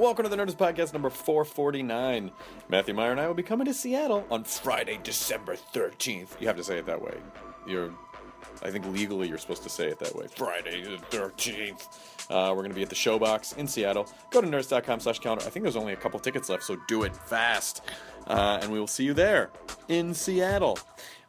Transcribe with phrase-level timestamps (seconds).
[0.00, 2.30] Welcome to the Nerdist Podcast number 449.
[2.70, 6.40] Matt Mira and I will be coming to Seattle on Friday, December 13th.
[6.40, 7.18] You have to say it that way.
[7.66, 7.92] You're,
[8.62, 10.26] I think legally you're supposed to say it that way.
[10.34, 11.86] Friday the 13th.
[12.30, 14.08] Uh, we're going to be at the Showbox in Seattle.
[14.30, 15.44] Go to nerdist.com slash calendar.
[15.44, 17.82] I think there's only a couple tickets left, so do it fast.
[18.26, 19.50] Uh, and we will see you there
[19.88, 20.78] in Seattle.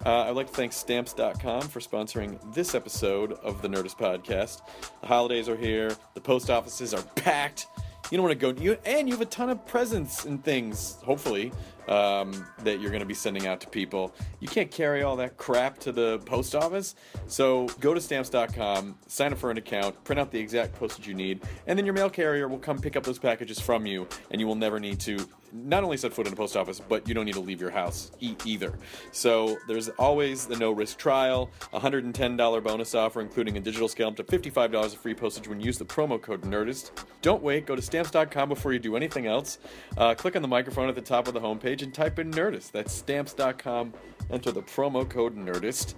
[0.06, 4.62] Uh, I'd like to thank Stamps.com for sponsoring this episode of the Nerdist Podcast.
[5.02, 7.68] The holidays are here, the post offices are packed.
[8.12, 10.98] You don't want to go, you, and you have a ton of presents and things,
[11.06, 11.54] hopefully,
[11.88, 14.14] um, that you're going to be sending out to people.
[14.40, 16.96] You can't carry all that crap to the post office.
[17.28, 21.14] So go to stamps.com, sign up for an account, print out the exact postage you
[21.14, 24.40] need, and then your mail carrier will come pick up those packages from you, and
[24.40, 25.18] you will never need to
[25.54, 27.70] not only set foot in a post office, but you don't need to leave your
[27.70, 28.78] house e- either.
[29.12, 34.16] So there's always the no risk trial, $110 bonus offer, including a digital scale up
[34.18, 36.92] to $55 of free postage when you use the promo code NERDIST.
[37.22, 39.60] Don't wait, go to stamps.com before you do anything else.
[39.98, 42.72] Uh, click on the microphone at the top of the homepage and type in NERDIST.
[42.72, 43.94] That's stamps.com.
[44.30, 45.96] Enter the promo code NERDIST.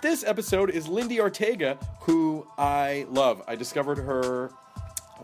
[0.00, 3.42] This episode is Lindi Ortega, who I love.
[3.46, 4.50] I discovered her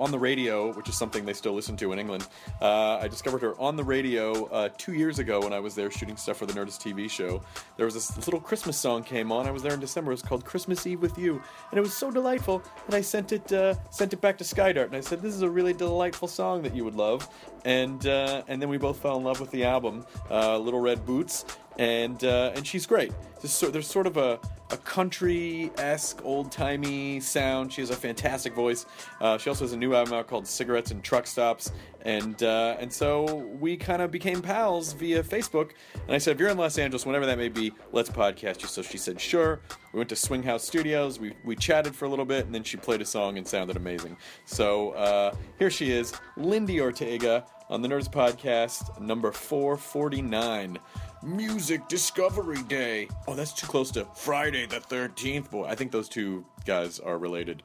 [0.00, 2.27] on the radio, which is something they still listen to in England.
[2.61, 5.91] Uh, I discovered her on the radio uh, two years ago when I was there
[5.91, 7.43] shooting stuff for the Nerdist TV show.
[7.77, 9.47] There was this little Christmas song came on.
[9.47, 10.11] I was there in December.
[10.11, 12.62] It was called "Christmas Eve with You," and it was so delightful.
[12.87, 15.43] And I sent it uh, sent it back to Skydart, and I said, "This is
[15.43, 17.28] a really delightful song that you would love."
[17.67, 21.05] And uh, and then we both fell in love with the album, uh, "Little Red
[21.05, 21.44] Boots."
[21.81, 23.11] And uh, and she's great.
[23.41, 24.39] There's sort, there's sort of a,
[24.71, 27.73] a country esque, old timey sound.
[27.73, 28.85] She has a fantastic voice.
[29.19, 31.73] Uh, she also has a new album out called Cigarettes and Truck Stops.
[32.03, 35.71] And uh, and so we kind of became pals via Facebook.
[35.95, 38.69] And I said, if you're in Los Angeles, whenever that may be, let's podcast you.
[38.69, 39.62] So she said, sure.
[39.95, 41.19] We went to Swing House Studios.
[41.19, 43.79] We, we chatted for a little bit, and then she played a song and sounded
[43.79, 44.19] amazing.
[44.45, 50.79] So uh, here she is, Lindi Ortega on the Nerdist Podcast, number 449.
[51.22, 53.08] Music Discovery Day.
[53.28, 55.50] Oh, that's too close to Friday the 13th.
[55.50, 57.62] Boy, I think those two guys are related.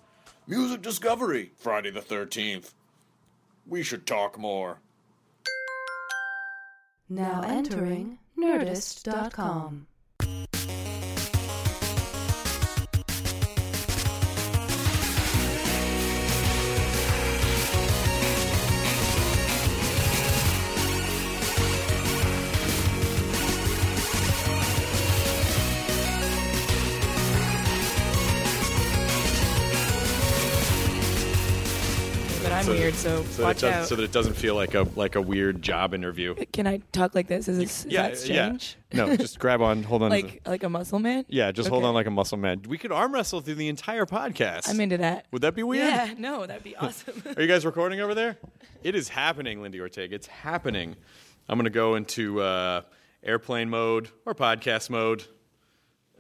[0.48, 2.74] Music Discovery, Friday the 13th.
[3.66, 4.80] We should talk more.
[7.08, 9.88] Now entering Nerdist.com.
[32.68, 33.88] I'm weird, so, so watch that, out.
[33.88, 36.34] so that it doesn't feel like a like a weird job interview.
[36.52, 37.48] Can I talk like this?
[37.48, 38.78] Is, this, is yeah, that strange?
[38.92, 39.06] yeah.
[39.06, 40.10] No, just grab on, hold on.
[40.10, 41.26] to Like like a muscle man?
[41.28, 42.64] yeah, just hold on like a muscle man.
[42.68, 44.68] We could arm wrestle through the entire podcast.
[44.68, 45.28] I'm into that.
[45.32, 45.88] Would that be weird?
[45.88, 47.22] Yeah, no, that'd be awesome.
[47.36, 48.38] Are you guys recording over there?
[48.84, 50.16] It is happening, Lindi Ortega.
[50.16, 50.96] It's happening.
[51.48, 52.82] I'm going to go into uh,
[53.24, 55.24] airplane mode or podcast mode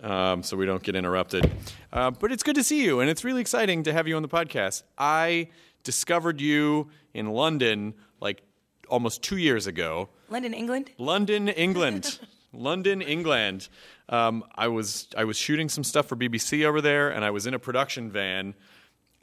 [0.03, 1.49] um, so we don't get interrupted.
[1.91, 4.21] Uh, but it's good to see you, and it's really exciting to have you on
[4.21, 4.83] the podcast.
[4.97, 5.49] I
[5.85, 8.43] discovered you in London like
[8.89, 10.09] almost two years ago.
[10.29, 10.91] London, England?
[10.97, 12.19] London, England.
[12.51, 13.69] London, England.
[14.09, 17.47] Um, I was I was shooting some stuff for BBC over there, and I was
[17.47, 18.53] in a production van,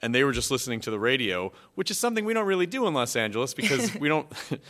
[0.00, 2.87] and they were just listening to the radio, which is something we don't really do
[2.87, 4.26] in Los Angeles because we don't.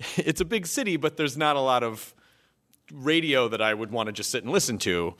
[0.16, 2.14] it's a big city, but there's not a lot of
[2.92, 5.14] radio that I would want to just sit and listen to.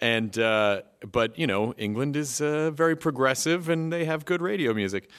[0.00, 4.74] and uh, but you know England is uh, very progressive and they have good radio
[4.74, 5.10] music,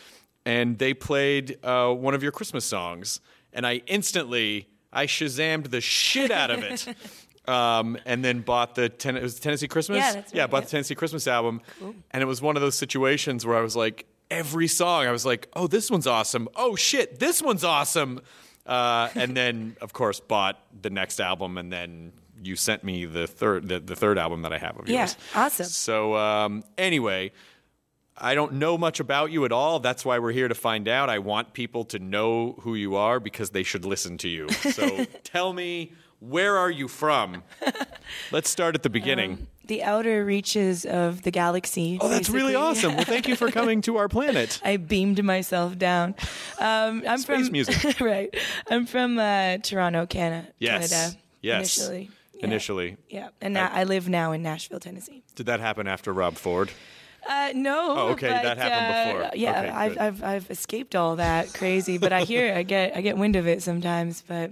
[0.47, 3.19] and they played uh, one of your Christmas songs,
[3.51, 6.87] and I instantly I shazammed the shit out of it.
[7.47, 9.99] Um, and then bought the ten- it was Tennessee Christmas.
[9.99, 11.61] Yeah, that's yeah, bought the Tennessee Christmas album,
[12.11, 15.25] and it was one of those situations where I was like, every song, I was
[15.25, 16.49] like, oh, this one's awesome.
[16.57, 18.19] Oh shit, this one's awesome.
[18.65, 22.11] Uh, and then, of course, bought the next album, and then
[22.43, 25.15] you sent me the third the, the third album that I have of yours.
[25.33, 25.67] Yeah, awesome.
[25.67, 27.31] So um, anyway.
[28.19, 29.79] I don't know much about you at all.
[29.79, 31.09] That's why we're here to find out.
[31.09, 34.49] I want people to know who you are because they should listen to you.
[34.49, 37.43] So tell me, where are you from?
[38.31, 39.47] Let's start at the beginning.
[39.65, 41.97] The outer reaches of the galaxy.
[41.99, 42.95] Oh, that's really awesome.
[42.95, 44.61] Well, thank you for coming to our planet.
[44.65, 46.15] I beamed myself down.
[46.59, 47.99] Um, I'm Space from music.
[48.01, 48.33] right.
[48.69, 50.47] I'm from uh, Toronto, Canada.
[50.57, 50.89] Yes.
[50.89, 51.17] Canada.
[51.41, 51.77] Yes.
[51.77, 52.09] Initially.
[52.33, 52.43] Yeah.
[52.45, 52.97] Initially.
[53.09, 55.23] Yeah, and now I live now in Nashville, Tennessee.
[55.35, 56.71] Did that happen after Rob Ford?
[57.27, 57.95] Uh, no.
[57.97, 59.37] Oh, okay, but, that happened uh, before.
[59.37, 59.97] Yeah, Okay, I've.
[59.97, 63.47] I've I've escaped all that crazy, but I hear I get I get wind of
[63.47, 64.23] it sometimes.
[64.25, 64.51] But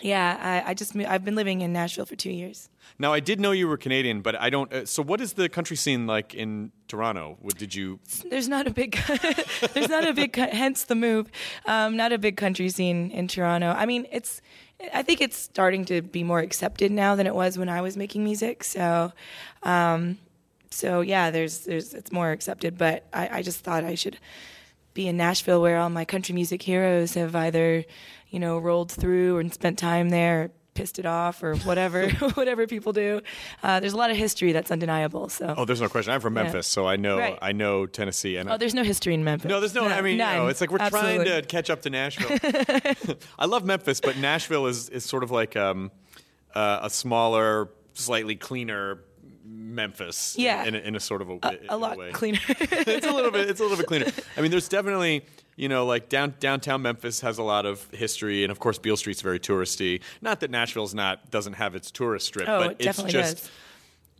[0.00, 2.68] yeah, I, I just I've been living in Nashville for two years.
[2.98, 4.72] Now, I did know you were Canadian, but I don't.
[4.72, 7.36] Uh, so, what is the country scene like in Toronto?
[7.40, 8.00] What did you?
[8.28, 8.98] There's not a big
[9.74, 11.30] there's not a big hence the move.
[11.66, 13.72] Um, not a big country scene in Toronto.
[13.76, 14.40] I mean, it's
[14.94, 17.96] I think it's starting to be more accepted now than it was when I was
[17.96, 18.64] making music.
[18.64, 19.12] So.
[19.62, 20.18] Um,
[20.70, 24.18] so yeah, there's there's it's more accepted, but I, I just thought I should
[24.94, 27.84] be in Nashville where all my country music heroes have either,
[28.30, 32.66] you know, rolled through and spent time there, or pissed it off, or whatever whatever
[32.66, 33.20] people do.
[33.62, 35.28] Uh, there's a lot of history that's undeniable.
[35.28, 36.12] So Oh, there's no question.
[36.12, 36.44] I'm from Yeah.
[36.44, 37.38] Memphis, so I know Right.
[37.42, 38.36] I know Tennessee.
[38.36, 39.48] And Oh, there's no history in Memphis.
[39.48, 39.86] no, there's no.
[39.86, 40.48] I mean, none.
[40.50, 41.24] it's like we're Absolutely.
[41.26, 42.38] trying to catch up to Nashville.
[43.38, 45.90] I love Memphis, but Nashville is is sort of like um,
[46.54, 49.00] uh, a smaller, slightly cleaner
[49.78, 50.34] Memphis.
[50.38, 50.64] Yeah.
[50.64, 52.10] in a, in a sort of a, a, a lot way.
[52.12, 52.40] cleaner.
[52.48, 54.06] it's a little bit it's a little bit cleaner.
[54.36, 55.24] I mean, there's definitely
[55.56, 58.96] you know like down downtown Memphis has a lot of history, and of course Beale
[58.96, 60.02] Street's very touristy.
[60.20, 63.50] Not that Nashville's not doesn't have its tourist strip, Oh, but it it's just does.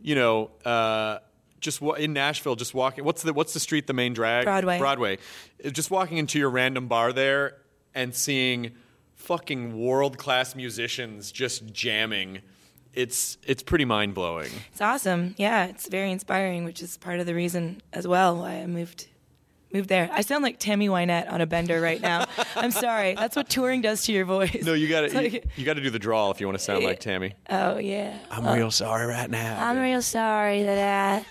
[0.01, 0.49] you know.
[0.65, 1.19] Uh,
[1.61, 3.03] just in Nashville, just walking.
[3.03, 3.85] What's the what's the street?
[3.85, 4.45] The main drag.
[4.45, 4.77] Broadway.
[4.79, 5.17] Broadway.
[5.63, 7.57] Uh, Just walking into your random bar there
[7.93, 8.71] and seeing
[9.17, 12.39] fucking world class musicians just jamming.
[12.99, 14.51] It's it's pretty mind blowing.
[14.71, 15.35] It's awesome.
[15.37, 19.07] Yeah, it's very inspiring, which is part of the reason as well why I moved
[19.71, 20.09] moved there.
[20.11, 22.25] I sound like Tammy Wynette on a bender right now.
[22.55, 23.13] I'm sorry.
[23.15, 24.63] That's what touring does to your voice.
[24.63, 26.57] No, you got to like- you, you got to do the drawl if you want
[26.57, 27.33] to sound like Tammy.
[27.49, 28.17] Oh yeah.
[28.31, 29.65] I'm real sorry right now.
[29.69, 31.25] I'm real sorry that I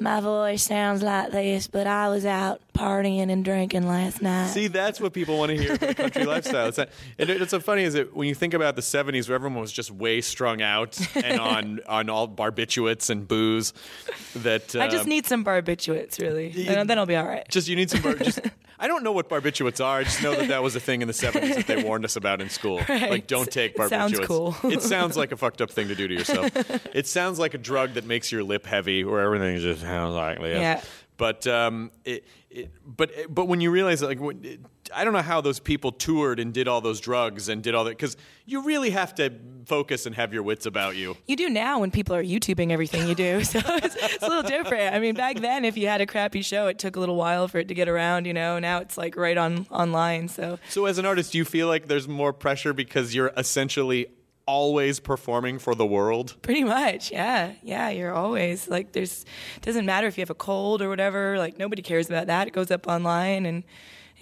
[0.00, 4.48] my voice sounds like this, but I was out partying and drinking last night.
[4.48, 6.66] See, that's what people want to hear the country lifestyle.
[6.68, 6.88] It's, not,
[7.18, 9.60] and it- it's so funny is that when you think about the '70s, where everyone
[9.60, 13.72] was just way strung out and on on all barbiturates and booze,
[14.36, 16.50] that I just um, need some barbiturates, really.
[16.50, 17.46] Then, then I'll be all right.
[17.48, 18.02] just you need some.
[18.02, 18.40] Bar- just
[18.76, 19.98] I don't know what barbiturates are.
[20.00, 22.16] I just know that that was a thing in the '70s that they warned us
[22.16, 22.80] about in school.
[22.88, 23.88] Like, don't take barbiturates.
[23.88, 24.56] Sounds cool.
[24.64, 26.50] it sounds like a fucked up thing to do to yourself.
[26.94, 30.40] It sounds like a drug that makes your lip heavy, where everything just sounds like
[30.40, 30.58] this.
[30.58, 30.80] Yeah.
[31.16, 34.60] But um, it, it, but but when you realize that, like, when, it,
[34.92, 37.84] I don't know how those people toured and did all those drugs and did all
[37.84, 38.16] that because
[38.46, 39.32] you really have to
[39.66, 41.16] focus and have your wits about you.
[41.26, 44.42] You do now when people are YouTubing everything you do, so it's, it's a little
[44.42, 44.94] different.
[44.94, 47.46] I mean, back then, if you had a crappy show, it took a little while
[47.48, 48.26] for it to get around.
[48.26, 50.28] You know, now it's like right on online.
[50.28, 54.08] So So, as an artist, do you feel like there's more pressure because you're essentially
[54.46, 56.36] always performing for the world?
[56.42, 57.88] pretty much, yeah, yeah.
[57.88, 59.24] You're always like, there's
[59.62, 61.38] doesn't matter if you have a cold or whatever.
[61.38, 62.48] Like nobody cares about that.
[62.48, 63.64] It goes up online and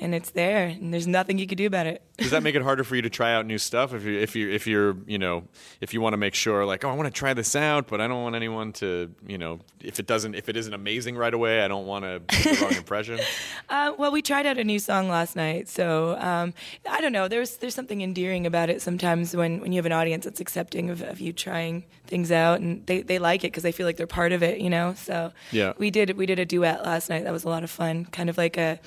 [0.02, 2.02] and it's there, and there's nothing you can do about it.
[2.18, 4.36] Does that make it harder for you to try out new stuff if you if
[4.36, 5.44] you if you're you know
[5.80, 8.00] if you want to make sure like oh I want to try this out but
[8.00, 11.32] I don't want anyone to you know if it doesn't if it isn't amazing right
[11.32, 13.20] away I don't want to give the wrong impression.
[13.68, 16.52] Uh, well, we tried out a new song last night, so um,
[16.88, 17.26] I don't know.
[17.26, 20.90] There's there's something endearing about it sometimes when, when you have an audience that's accepting
[20.90, 23.96] of, of you trying things out, and they, they like it because they feel like
[23.96, 24.94] they're part of it, you know.
[24.94, 25.72] So Yeah.
[25.78, 27.24] we did we did a duet last night.
[27.24, 28.04] That was a lot of fun.
[28.04, 28.78] Kind of like a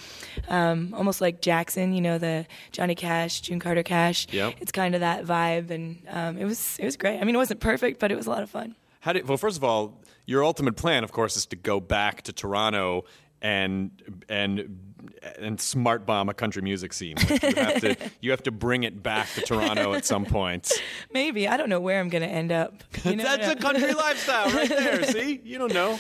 [0.48, 4.28] um, almost like Jackson, you know, the Johnny Cash, June Carter Cash.
[4.32, 4.54] Yep.
[4.62, 7.20] It's kind of that vibe, and um, it was it was great.
[7.20, 8.76] I mean, it wasn't perfect, but it was a lot of fun.
[9.02, 12.22] How did well first of all your ultimate plan of course is to go back
[12.24, 13.06] to Toronto
[13.42, 13.92] and
[14.30, 14.95] and
[15.40, 17.16] and smart bomb a country music scene.
[17.30, 20.72] Like, you have to you have to bring it back to Toronto at some point.
[21.14, 22.84] Maybe I don't know where I'm going to end up.
[23.06, 25.04] You never That's a country lifestyle right there.
[25.04, 26.00] See, you don't know.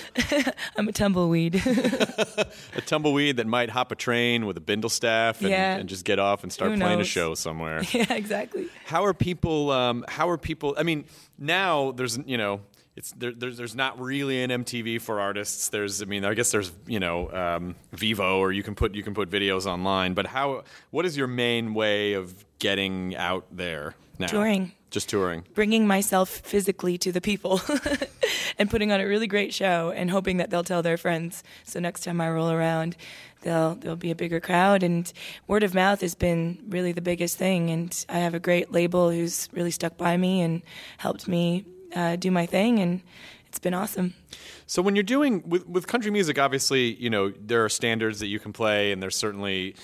[0.75, 1.55] I'm a tumbleweed.
[1.55, 5.75] a tumbleweed that might hop a train with a bindle staff and, Yeah.
[5.75, 7.83] and just get off and start Who playing a show somewhere.
[7.93, 8.69] yeah, exactly.
[8.85, 9.71] how are people?
[9.71, 10.75] Um, how are people?
[10.77, 11.05] I mean,
[11.37, 12.61] now there's you know
[12.95, 15.69] it's there, there's there's not really an MTV for artists.
[15.69, 19.03] There's I mean I guess there's you know um, Vevo or you can put you
[19.03, 20.13] can put videos online.
[20.13, 24.27] But how what is your main way of getting out there now?
[24.27, 24.71] Touring.
[24.91, 25.43] Just touring.
[25.53, 27.59] bringing myself physically to the people
[28.57, 31.43] and putting on a really great show and hoping that they'll tell their friends.
[31.65, 32.95] So next time I roll around,
[33.41, 35.11] there'll there'll be a bigger crowd and
[35.47, 39.11] word of mouth has been really the biggest thing and I have a great label
[39.11, 40.61] who's really stuck by me and
[40.97, 43.01] helped me uh, do my thing and
[43.55, 44.13] it's been awesome.
[44.67, 48.27] So when you're doing with with country music, obviously, you know there are standards that
[48.27, 49.75] you can play, and there's certainly.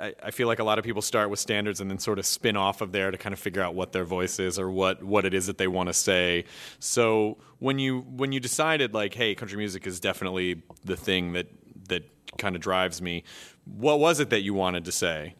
[0.00, 2.26] I, I feel like a lot of people start with standards and then sort of
[2.26, 5.04] spin off of there to kind of figure out what their voice is or what
[5.04, 6.46] what it is that they want to say.
[6.80, 11.46] So when you when you decided like, hey, country music is definitely the thing that
[11.88, 12.02] that
[12.38, 13.22] kind of drives me,
[13.66, 15.36] what was it that you wanted to say?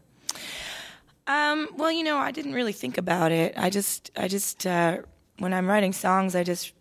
[1.26, 3.54] Um, well, you know, I didn't really think about it.
[3.56, 4.98] I just, I just, uh,
[5.38, 6.72] when I'm writing songs, I just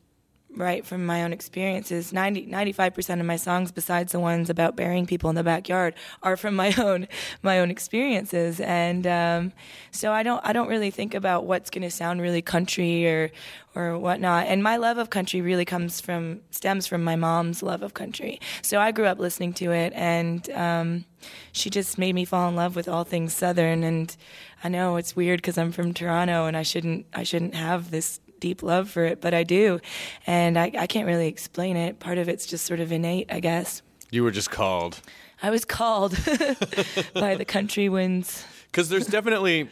[0.56, 2.12] write from my own experiences.
[2.12, 5.94] 90, 95% of my songs, besides the ones about burying people in the backyard,
[6.24, 7.08] are from my own,
[7.42, 8.60] my own experiences.
[8.60, 9.54] And, um,
[9.92, 13.32] so I don't, I don't really think about what's going to sound really country or,
[13.76, 14.48] or whatnot.
[14.48, 18.40] And my love of country really comes from, stems from my mom's love of country.
[18.62, 21.06] So I grew up listening to it and, um,
[21.52, 23.84] she just made me fall in love with all things Southern.
[23.84, 24.16] And
[24.64, 28.20] I know it's weird because I'm from Toronto and I shouldn't, I shouldn't have this
[28.42, 29.80] deep love for it, but I do.
[30.28, 32.00] And I, I can't really explain it.
[32.00, 33.82] Part of it's just sort of innate, I guess.
[34.10, 35.00] You were just called.
[35.42, 36.12] I was called
[37.14, 38.46] by the country winds.
[38.66, 39.70] because there's definitely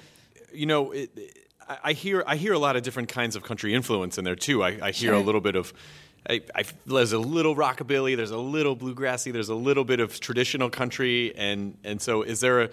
[0.53, 1.11] you know it,
[1.67, 4.35] I, I hear I hear a lot of different kinds of country influence in there
[4.35, 4.63] too.
[4.63, 5.73] I, I hear a little bit of.
[6.29, 10.19] I, I, there's a little rockabilly, there's a little bluegrassy, there's a little bit of
[10.19, 12.69] traditional country, and and so is there a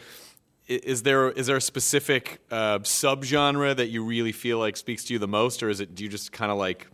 [0.68, 5.12] is there is there a specific uh, subgenre that you really feel like speaks to
[5.12, 6.88] you the most, or is it do you just kind of like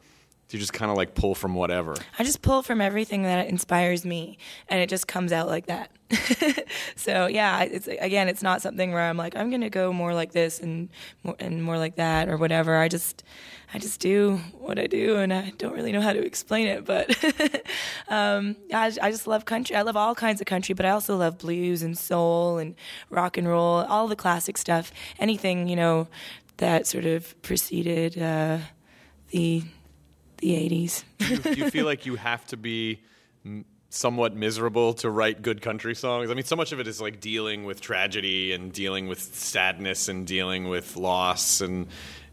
[0.49, 1.95] do you just kind of like pull from whatever?
[2.19, 4.37] I just pull from everything that inspires me,
[4.69, 5.91] and it just comes out like that.
[6.97, 10.33] so yeah, it's again, it's not something where I'm like, I'm gonna go more like
[10.33, 10.91] this and
[11.23, 12.77] more, and more like that or whatever.
[12.77, 13.25] I just,
[13.75, 16.85] I just do what I do, and I don't really know how to explain it.
[16.85, 17.11] But
[18.09, 19.75] um, I, I just love country.
[19.77, 22.75] I love all kinds of country, but I also love blues and soul and
[23.09, 24.93] rock and roll, all the classic stuff.
[25.19, 26.09] Anything you know
[26.59, 28.59] that sort of preceded uh,
[29.31, 29.63] the
[30.39, 31.05] the 80s.
[31.43, 33.01] do you feel like you have to be
[33.89, 36.31] somewhat miserable to write good country songs?
[36.31, 40.09] I mean, so much of it is like dealing with tragedy and dealing with sadness
[40.09, 41.87] and dealing with loss and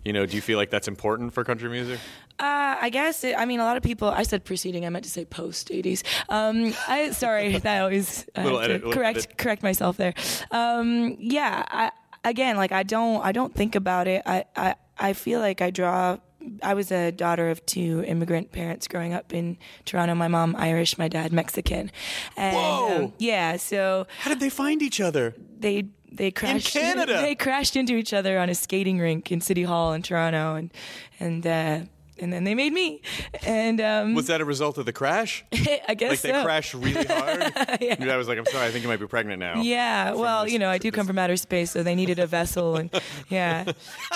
[0.06, 2.00] you know, do you feel like that's important for country music?
[2.40, 3.24] Uh, I guess.
[3.24, 4.08] It, I mean, a lot of people.
[4.10, 4.86] I said preceding.
[4.86, 6.04] I meant to say post '80s.
[6.30, 7.58] Um, I sorry.
[7.60, 9.38] That always I Little have edit, little correct edit.
[9.38, 10.14] correct myself there.
[10.52, 11.66] Um, yeah.
[11.70, 11.92] I,
[12.24, 14.22] again, like I don't I don't think about it.
[14.26, 16.18] I, I I feel like I draw.
[16.64, 20.16] I was a daughter of two immigrant parents growing up in Toronto.
[20.16, 21.92] My mom Irish, my dad Mexican.
[22.38, 22.96] And, Whoa.
[23.06, 23.58] um, yeah.
[23.58, 25.36] So How did they find each other?
[25.60, 27.22] they they crashed Canada?
[27.22, 30.72] they crashed into each other on a skating rink in City Hall in Toronto and
[31.20, 31.80] and uh,
[32.22, 33.02] and then they made me
[33.46, 35.44] and um, Was that a result of the crash?
[35.54, 37.52] I guess Like they crashed really hard?
[37.82, 37.96] yeah.
[38.14, 39.62] I was like, I'm sorry, I think you might be pregnant now.
[39.62, 42.28] Yeah, well, this- you know, I do come from outer space, so they needed a
[42.28, 42.90] vessel, and
[43.30, 43.66] yeah,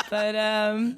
[0.10, 0.98] but um,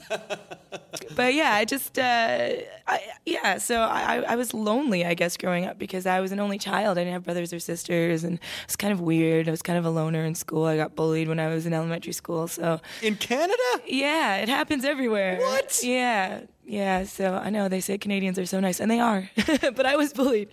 [1.16, 2.50] but yeah, I just uh,
[2.88, 6.40] I, yeah, so I, I was lonely, I guess, growing up because I was an
[6.40, 6.98] only child.
[6.98, 9.48] I didn't have brothers or sisters, and it was kind of weird.
[9.48, 10.66] I was kind of a loner in school.
[10.66, 13.54] I got bullied when I was in elementary school, so In Canada?
[13.88, 15.38] yeah, it happens everywhere.
[15.40, 15.80] What?
[15.84, 16.42] Yeah.
[16.68, 19.30] Yeah, so I know they say Canadians are so nice, and they are,
[19.62, 20.50] but I was bullied,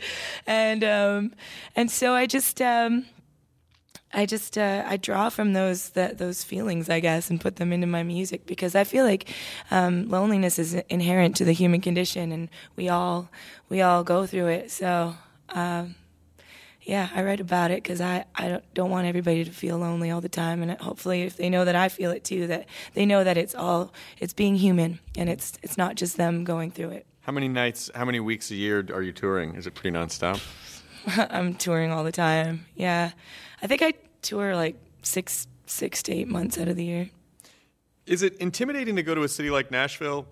[0.46, 1.32] and um,
[1.74, 3.06] and so I just um,
[4.12, 7.72] I just uh, I draw from those that those feelings, I guess, and put them
[7.72, 9.30] into my music because I feel like
[9.70, 13.30] um, loneliness is inherent to the human condition, and we all
[13.70, 14.70] we all go through it.
[14.70, 15.14] So
[15.48, 15.94] um,
[16.84, 20.10] yeah, I write about it because I, I don't, don't want everybody to feel lonely
[20.10, 23.06] all the time, and hopefully, if they know that I feel it too, that they
[23.06, 26.90] know that it's all it's being human, and it's it's not just them going through
[26.90, 27.06] it.
[27.20, 29.54] How many nights, how many weeks a year are you touring?
[29.54, 30.42] Is it pretty nonstop?
[31.30, 32.66] I'm touring all the time.
[32.74, 33.12] Yeah,
[33.62, 37.10] I think I tour like six six to eight months out of the year.
[38.06, 40.26] Is it intimidating to go to a city like Nashville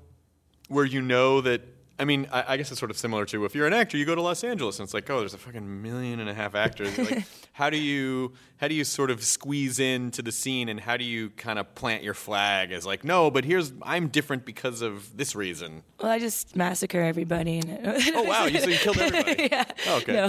[0.69, 1.63] where you know that?
[2.01, 4.07] I mean, I, I guess it's sort of similar to if you're an actor, you
[4.07, 6.55] go to Los Angeles and it's like, oh, there's a fucking million and a half
[6.55, 6.97] actors.
[6.99, 10.97] like, how do you how do you sort of squeeze into the scene and how
[10.97, 14.81] do you kind of plant your flag as like, no, but here's I'm different because
[14.81, 15.83] of this reason.
[16.01, 17.59] Well, I just massacre everybody.
[17.59, 17.79] And
[18.15, 19.49] Oh wow, you so you killed everybody.
[19.53, 19.65] yeah.
[19.87, 20.13] Oh, okay.
[20.13, 20.29] No,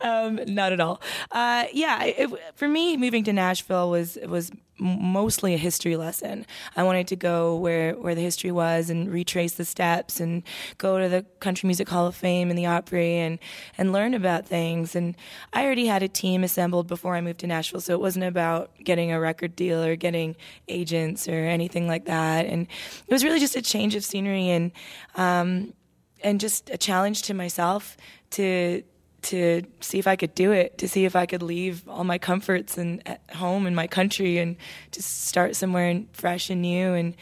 [0.26, 1.00] um, not at all.
[1.30, 4.50] Uh, yeah, it, for me, moving to Nashville was was
[4.80, 6.46] mostly a history lesson.
[6.76, 10.42] I wanted to go where where the history was and retrace the steps and
[10.78, 13.38] go go to the Country Music Hall of Fame and the Opry and
[13.76, 14.94] and learn about things.
[14.96, 15.16] And
[15.52, 18.70] I already had a team assembled before I moved to Nashville, so it wasn't about
[18.82, 20.36] getting a record deal or getting
[20.68, 22.46] agents or anything like that.
[22.46, 22.66] And
[23.06, 24.72] it was really just a change of scenery and
[25.14, 25.74] um,
[26.22, 27.96] and just a challenge to myself
[28.30, 28.82] to
[29.20, 32.18] to see if I could do it, to see if I could leave all my
[32.18, 34.56] comforts and at home in my country and
[34.92, 37.16] just start somewhere fresh and new and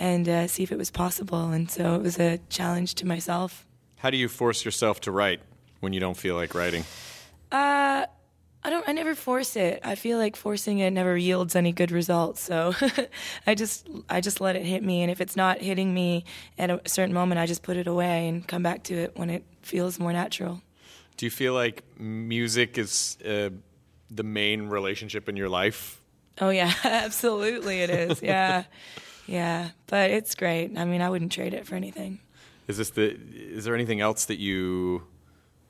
[0.00, 1.50] and uh, see if it was possible.
[1.50, 3.66] And so it was a challenge to myself.
[3.98, 5.40] How do you force yourself to write
[5.80, 6.84] when you don't feel like writing?
[7.52, 8.06] Uh,
[8.64, 8.88] I don't.
[8.88, 9.80] I never force it.
[9.84, 12.40] I feel like forcing it never yields any good results.
[12.40, 12.74] So
[13.46, 15.02] I just, I just let it hit me.
[15.02, 16.24] And if it's not hitting me
[16.58, 19.28] at a certain moment, I just put it away and come back to it when
[19.28, 20.62] it feels more natural.
[21.18, 23.50] Do you feel like music is uh,
[24.10, 26.00] the main relationship in your life?
[26.40, 28.22] Oh yeah, absolutely it is.
[28.22, 28.64] Yeah.
[29.30, 30.76] Yeah, but it's great.
[30.76, 32.18] I mean, I wouldn't trade it for anything.
[32.66, 33.16] Is this the?
[33.34, 35.04] Is there anything else that you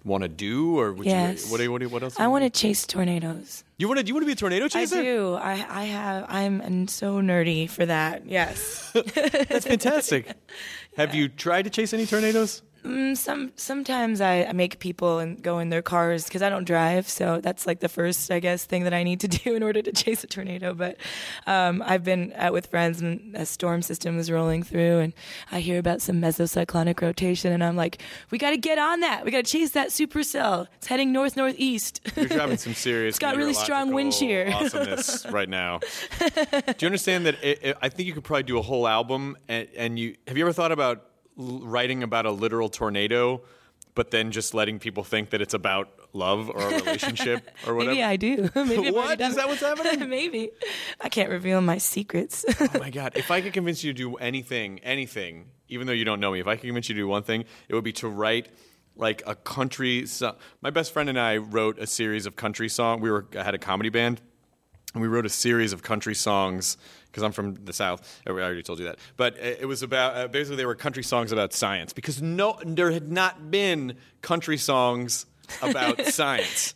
[0.03, 1.45] want to do, or would Yes.
[1.45, 1.51] you?
[1.51, 2.19] What, do you- what, you- what else?
[2.19, 3.65] I want to chase tornadoes.
[3.77, 4.07] You want to?
[4.07, 4.99] You want to be a tornado chaser?
[4.99, 5.35] I do.
[5.35, 6.25] I I have.
[6.29, 8.27] I'm, I'm so nerdy for that.
[8.27, 8.91] Yes.
[9.15, 10.33] That's fantastic.
[10.97, 12.63] Have you tried to chase any tornadoes?
[12.85, 16.65] Mm, Some sometimes I, I make people and go in their cars because I don't
[16.65, 19.63] drive, so that's like the first, I guess, thing that I need to do in
[19.63, 20.73] order to chase a tornado.
[20.73, 20.97] But
[21.47, 25.13] um, I've been out with friends and a storm system is rolling through, and
[25.53, 29.25] I hear about some mesocyclonic rotation, and I'm like, we got to get on that.
[29.25, 30.67] We got to chase that supercell.
[30.77, 32.01] It's heading north northeast.
[32.17, 33.13] You're driving some serious.
[33.13, 34.51] It's got really strong wind shear.
[34.55, 35.81] Awesomeness right now.
[36.19, 37.43] Do you understand that?
[37.45, 39.37] It, it, I think you could probably do a whole album.
[39.49, 41.05] And, and you have you ever thought about
[41.41, 43.43] writing about a literal tornado,
[43.95, 47.93] but then just letting people think that it's about love or a relationship or whatever?
[47.95, 48.51] Maybe I do.
[48.55, 49.21] Maybe What?
[49.21, 50.09] Is that what's happening?
[50.09, 50.51] Maybe.
[51.01, 52.45] I can't reveal my secrets.
[52.61, 53.13] oh my god!
[53.17, 56.41] If I could convince you to do anything, anything, even though you don't know me,
[56.41, 58.49] if I could convince you to do one thing, it would be to write
[58.97, 60.07] like a country.
[60.07, 63.01] So- my best friend and I wrote a series of country song.
[63.01, 64.21] We were I had a comedy band,
[64.95, 66.77] and we wrote a series of country songs
[67.11, 68.21] because I'm from the South.
[68.27, 68.99] I already told you that.
[69.17, 72.91] But it was about uh, basically they were country songs about science because no, there
[72.91, 75.27] had not been country songs
[75.63, 76.75] about science.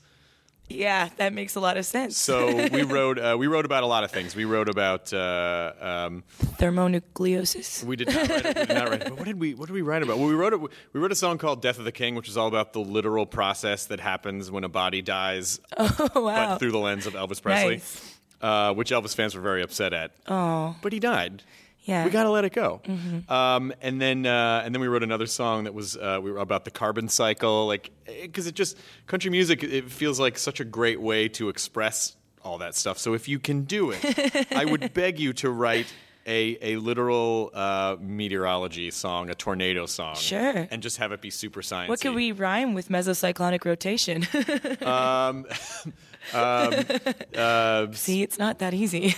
[0.68, 2.16] yeah, that makes a lot of sense.
[2.16, 4.34] So we wrote uh, we wrote about a lot of things.
[4.34, 5.12] We wrote about.
[5.12, 6.24] Uh, um,
[6.58, 7.84] Thermonucleosis.
[7.84, 8.56] We did not write it.
[8.56, 9.08] We did not write it.
[9.08, 10.18] But what did we what did we write about?
[10.18, 10.60] Well, we wrote it.
[10.60, 13.26] We wrote a song called "Death of the King," which is all about the literal
[13.26, 16.50] process that happens when a body dies, Oh wow.
[16.52, 18.13] but through the lens of Elvis Presley, Nice.
[18.44, 20.12] Uh, which Elvis fans were very upset at.
[20.28, 21.42] Oh, but he died.
[21.84, 22.04] Yeah.
[22.04, 22.80] We gotta let it go.
[23.28, 26.38] Um, and then uh, and then we wrote another song that was uh, we were
[26.38, 27.90] about the carbon cycle, like
[28.22, 29.62] because it just country music.
[29.62, 32.98] It feels like such a great way to express all that stuff.
[32.98, 35.92] So if you can do it, I would beg you to write.
[36.26, 40.66] A, a literal uh, meteorology song, a tornado song, Sure.
[40.70, 41.90] and just have it be super science.
[41.90, 44.26] What could we rhyme with mesocyclonic rotation?
[44.84, 45.44] Um,
[46.32, 49.14] uh, See, it's not that easy.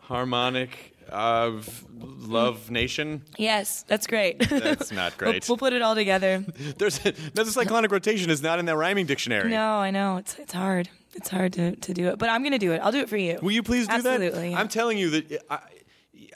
[0.00, 3.22] harmonic of Love Nation?
[3.36, 4.38] yes, that's great.
[4.48, 5.48] That's not We'll, great.
[5.48, 6.44] we'll put it all together.
[6.78, 9.50] There's mesocyclonic rotation is not in that rhyming dictionary.
[9.50, 10.88] No, I know it's it's hard.
[11.16, 12.78] It's hard to, to do it, but I'm gonna do it.
[12.78, 13.38] I'll do it for you.
[13.42, 14.06] Will you please do that?
[14.22, 14.54] Absolutely.
[14.54, 15.58] I'm telling you that I,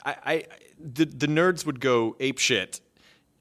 [0.05, 0.43] I, I
[0.79, 2.79] the, the nerds would go ape shit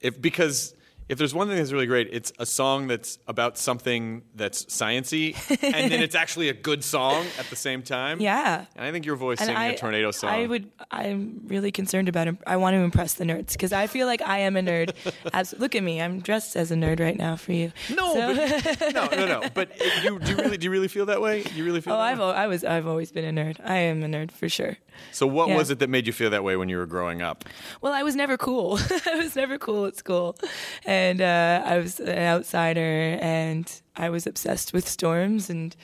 [0.01, 0.75] if because
[1.09, 5.37] if there's one thing that's really great, it's a song that's about something that's sciency,
[5.63, 8.21] and then it's actually a good song at the same time.
[8.21, 8.65] Yeah.
[8.75, 10.31] And I think your voice And singing I, a tornado song.
[10.31, 10.71] I would.
[10.91, 12.29] I'm really concerned about.
[12.29, 14.95] Im- I want to impress the nerds because I feel like I am a nerd.
[15.35, 16.01] As, look at me.
[16.01, 17.73] I'm dressed as a nerd right now for you.
[17.91, 19.49] no, So- but, no, no, no.
[19.55, 21.45] But you, do you really do you really feel that way?
[21.55, 21.93] You really feel?
[21.93, 22.65] oh, that I've I was.
[22.65, 23.57] I've always been a nerd.
[23.63, 24.79] I am a nerd for sure.
[25.13, 25.57] So what yeah.
[25.57, 27.45] was it that made you feel that way when you were growing up?
[27.81, 28.79] Well, I was never cool.
[29.07, 30.37] I was never cool at school,
[30.85, 35.75] and uh, I was an outsider, and I was obsessed with storms, and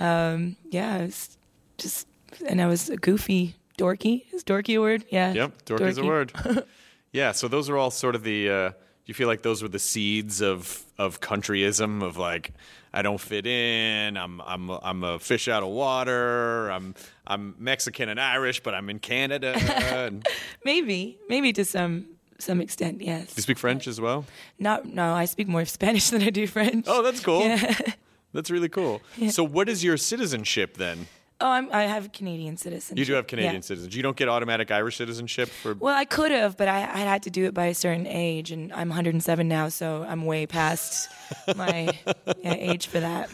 [0.00, 1.36] um, yeah, was
[1.78, 2.06] just,
[2.46, 4.24] and I was a goofy, dorky.
[4.32, 5.04] Is dorky a word?
[5.10, 5.32] Yeah.
[5.32, 6.32] Yep, dorky's a word.
[7.12, 8.50] yeah, so those are all sort of the.
[8.50, 8.70] Uh,
[9.06, 12.52] you feel like those were the seeds of of countryism of like
[12.92, 14.16] I don't fit in.
[14.16, 16.70] I'm I'm I'm a fish out of water.
[16.70, 16.94] I'm
[17.26, 19.54] I'm Mexican and Irish, but I'm in Canada.
[19.56, 20.26] and,
[20.64, 22.06] Maybe, maybe to some
[22.38, 23.26] some extent, yes.
[23.28, 24.24] do you speak French as well?
[24.58, 26.86] Not, no, I speak more Spanish than I do French.
[26.88, 27.40] Oh, that's cool.
[27.40, 27.74] Yeah.
[28.32, 29.00] That's really cool.
[29.30, 31.06] So, what is your citizenship then?
[31.40, 32.98] Oh, I'm, I have Canadian citizenship.
[32.98, 33.60] You do have Canadian Yeah.
[33.60, 33.96] citizenship.
[33.96, 35.72] You don't get automatic Irish citizenship for.
[35.74, 38.50] Well, I could have, but I, I had to do it by a certain age,
[38.52, 41.08] and I'm 107 now, so I'm way past
[41.56, 41.98] my
[42.42, 43.30] yeah, age for that.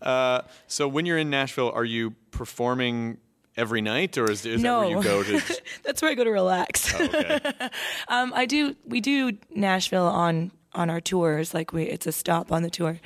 [0.00, 3.18] Uh, so, when you're in Nashville, are you performing
[3.58, 5.60] every night, or is, is no, that where you go to?
[5.82, 6.94] that's where I go to relax.
[6.94, 7.40] Oh, okay.
[8.08, 8.76] um, I do.
[8.86, 11.52] We do Nashville on on our tours.
[11.52, 13.00] Like we, it's a stop on the tour,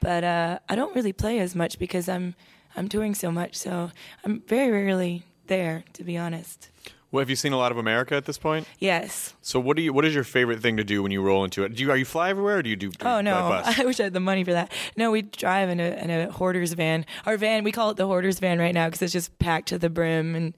[0.00, 2.34] but uh, I don't really play as much because I'm
[2.76, 3.56] I'm touring so much.
[3.56, 3.90] So
[4.24, 6.70] I'm very rarely there, to be honest.
[7.16, 8.68] Well, have you seen a lot of America at this point?
[8.78, 9.32] Yes.
[9.40, 9.90] So what do you?
[9.90, 11.74] What is your favorite thing to do when you roll into it?
[11.74, 12.92] Do you are you fly everywhere, or do you do?
[13.00, 13.34] Oh no!
[13.64, 14.70] I wish I had the money for that.
[14.98, 17.06] No, we drive in a in a hoarder's van.
[17.24, 19.78] Our van, we call it the hoarder's van right now because it's just packed to
[19.78, 20.54] the brim, and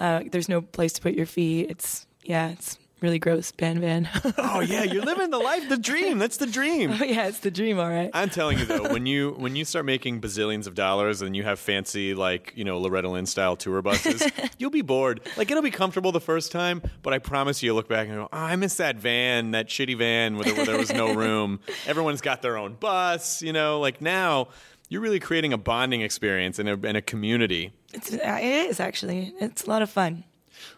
[0.00, 1.70] uh, there's no place to put your feet.
[1.70, 4.08] It's yeah, it's really gross van van.
[4.38, 6.18] oh yeah, you're living the life, the dream.
[6.18, 6.92] That's the dream.
[6.92, 8.10] oh yeah, it's the dream, all right.
[8.14, 11.42] I'm telling you though, when you when you start making bazillions of dollars and you
[11.44, 14.22] have fancy like you know Loretta Lynn style tour buses,
[14.58, 15.20] you'll be bored.
[15.36, 18.16] Like it'll be comfortable the first time, but I promise you, you'll look back and
[18.16, 21.14] go, oh, I miss that van, that shitty van where there, where there was no
[21.14, 21.60] room.
[21.86, 23.80] Everyone's got their own bus, you know.
[23.80, 24.48] Like now,
[24.88, 27.72] you're really creating a bonding experience and a, and a community.
[27.92, 29.32] It's, uh, it is actually.
[29.40, 30.24] It's a lot of fun.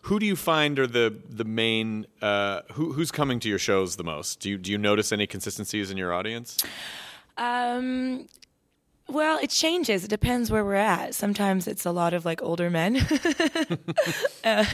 [0.03, 2.07] Who do you find are the the main?
[2.21, 4.41] Uh, who, who's coming to your shows the most?
[4.41, 6.59] Do you do you notice any consistencies in your audience?
[7.39, 8.29] Um,
[9.13, 10.05] well, it changes.
[10.05, 11.15] It depends where we're at.
[11.15, 12.97] Sometimes it's a lot of like older men,
[14.45, 14.65] uh,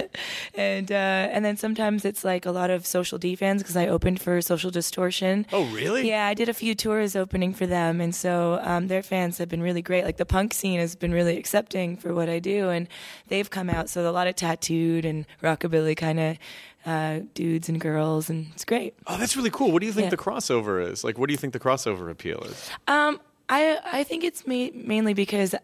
[0.54, 3.86] and uh, and then sometimes it's like a lot of Social D fans because I
[3.88, 5.46] opened for Social Distortion.
[5.52, 6.08] Oh, really?
[6.08, 9.48] Yeah, I did a few tours opening for them, and so um, their fans have
[9.48, 10.04] been really great.
[10.04, 12.88] Like the punk scene has been really accepting for what I do, and
[13.28, 13.88] they've come out.
[13.88, 16.38] So a lot of tattooed and rockabilly kind of
[16.86, 18.94] uh, dudes and girls, and it's great.
[19.06, 19.72] Oh, that's really cool.
[19.72, 20.10] What do you think Yeah.
[20.10, 21.04] the crossover is?
[21.04, 22.70] Like, what do you think the crossover appeal is?
[22.86, 25.54] Um, I I think it's ma- mainly because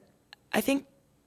[0.53, 0.87] I think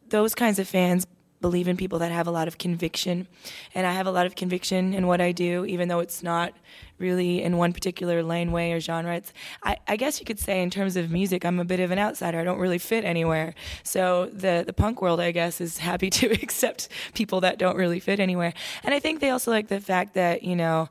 [0.09, 1.05] those kinds of fans
[1.39, 3.27] believe in people that have a lot of conviction,
[3.75, 6.53] and I have a lot of conviction in what I do, even though it's not
[6.97, 9.15] really in one particular lane way or genre.
[9.15, 11.91] It's I, I guess you could say in terms of music, I'm a bit of
[11.91, 12.39] an outsider.
[12.39, 13.53] I don't really fit anywhere.
[13.83, 17.99] So the the punk world, I guess, is happy to accept people that don't really
[17.99, 20.89] fit anywhere, and I think they also like the fact that you know.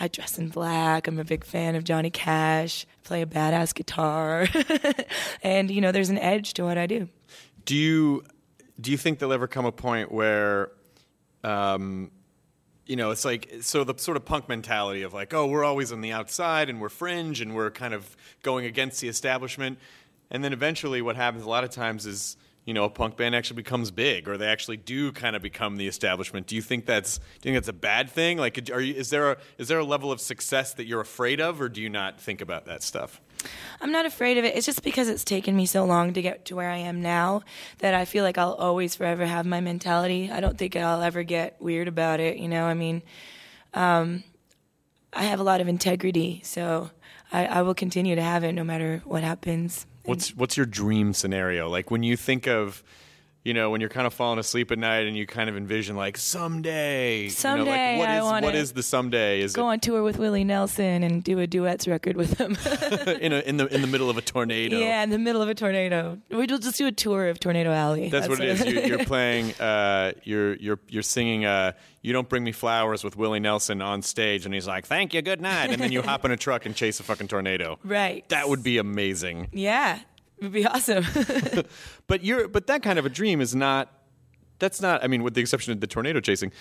[0.00, 1.08] I dress in black.
[1.08, 2.86] I'm a big fan of Johnny Cash.
[2.88, 4.46] I Play a badass guitar,
[5.42, 7.08] and you know, there's an edge to what I do.
[7.64, 8.24] Do you
[8.80, 10.70] do you think there'll ever come a point where,
[11.42, 12.10] um,
[12.86, 15.90] you know, it's like so the sort of punk mentality of like, oh, we're always
[15.90, 19.78] on the outside and we're fringe and we're kind of going against the establishment,
[20.30, 22.36] and then eventually what happens a lot of times is.
[22.68, 25.76] You know, a punk band actually becomes big, or they actually do kind of become
[25.76, 26.46] the establishment.
[26.46, 28.36] Do you think that's do you think that's a bad thing?
[28.36, 31.40] Like, are you, is there a is there a level of success that you're afraid
[31.40, 33.22] of, or do you not think about that stuff?
[33.80, 34.54] I'm not afraid of it.
[34.54, 37.40] It's just because it's taken me so long to get to where I am now
[37.78, 40.30] that I feel like I'll always forever have my mentality.
[40.30, 42.36] I don't think I'll ever get weird about it.
[42.36, 43.00] You know, I mean,
[43.72, 44.24] um,
[45.14, 46.90] I have a lot of integrity, so
[47.32, 49.86] I, I will continue to have it no matter what happens.
[50.08, 51.68] What's what's your dream scenario?
[51.68, 52.82] Like when you think of,
[53.44, 55.96] you know, when you're kind of falling asleep at night and you kind of envision
[55.96, 59.40] like someday, you know, like, Someday what I is what is the someday?
[59.40, 62.56] Is Go on tour with Willie Nelson and do a duets record with him.
[63.20, 64.78] in a, in the in the middle of a tornado?
[64.78, 66.18] yeah, in the middle of a tornado.
[66.30, 68.08] We'll just do a tour of Tornado Alley.
[68.08, 68.64] That's, what it is.
[68.66, 69.54] You, you're playing.
[69.54, 71.44] Uh, you're you're you're singing.
[71.44, 71.72] Uh,
[72.02, 75.22] you don't bring me flowers with Willie Nelson on stage, and he's like, "Thank you,
[75.22, 77.78] good night," and then you hop in a truck and chase a fucking tornado.
[77.84, 78.28] right.
[78.28, 79.48] That would be amazing.
[79.52, 80.00] Yeah,
[80.38, 81.04] it would be awesome.
[82.06, 83.92] But you're but that kind of a dream is not.
[84.58, 85.04] That's not.
[85.04, 86.52] I mean, with the exception of the tornado chasing,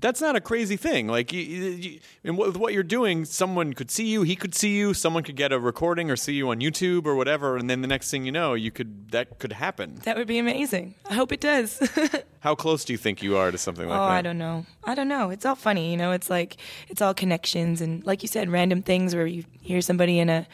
[0.00, 1.06] that's not a crazy thing.
[1.06, 4.22] Like, you, you, and with what you're doing, someone could see you.
[4.22, 4.94] He could see you.
[4.94, 7.88] Someone could get a recording or see you on YouTube or whatever, and then the
[7.88, 9.96] next thing you know, you could that could happen.
[10.04, 10.94] that would be amazing.
[11.08, 11.80] I hope it does.
[12.40, 14.10] How close do you think you are to something like oh, that?
[14.10, 14.66] I don't know.
[14.84, 15.30] I don't know.
[15.30, 16.12] It's all funny, you know.
[16.12, 16.56] It's like
[16.88, 20.46] it's all connections and, like you said, random things where you hear somebody in a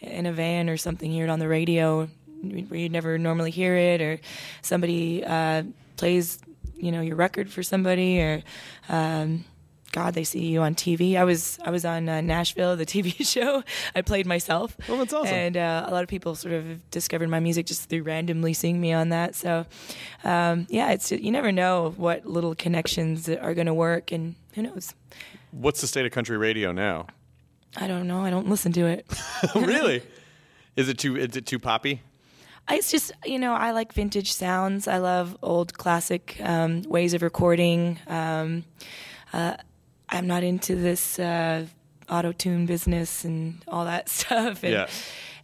[0.00, 2.08] in a van or something, hear it on the radio
[2.42, 4.20] where you'd never normally hear it, or
[4.62, 5.64] somebody uh,
[5.96, 6.38] plays,
[6.76, 8.42] you know, your record for somebody, or
[8.88, 9.44] um,
[9.92, 11.16] God, they see you on TV.
[11.16, 13.62] I was I was on uh, Nashville, the TV show.
[13.94, 14.76] I played myself.
[14.88, 15.34] Oh, that's awesome.
[15.34, 18.80] And uh, a lot of people sort of discovered my music just through randomly seeing
[18.80, 19.34] me on that.
[19.34, 19.66] So,
[20.24, 24.62] um, yeah, it's you never know what little connections are going to work, and who
[24.62, 24.94] knows.
[25.50, 27.06] What's the state of country radio now?
[27.76, 28.20] I don't know.
[28.20, 29.06] I don't listen to it.
[29.54, 30.02] really?
[30.76, 32.02] Is it too is it too poppy?
[32.68, 34.86] I- It's just you know I like vintage sounds.
[34.88, 37.98] I love old classic um, ways of recording.
[38.06, 38.64] Um,
[39.32, 39.56] uh,
[40.08, 41.66] I'm not into this uh,
[42.08, 44.62] auto tune business and all that stuff.
[44.64, 44.86] And, Yeah.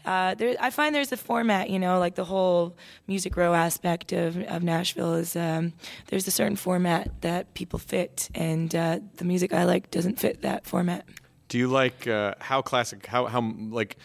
[0.07, 2.75] Uh, there, I find there's a format, you know, like the whole
[3.07, 5.73] music row aspect of, of Nashville is um,
[6.09, 10.43] there's a certain format that people fit, and uh, the music I like doesn't fit
[10.43, 11.07] that format.
[11.49, 13.07] Do you like uh, how classic?
[13.07, 13.97] How how like